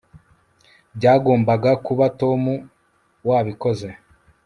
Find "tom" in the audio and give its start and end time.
2.19-2.41